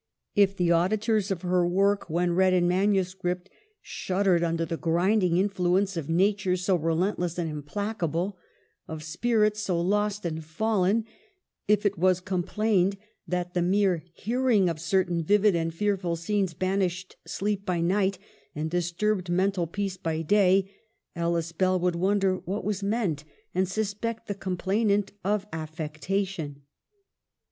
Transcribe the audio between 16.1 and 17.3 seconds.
scenes banished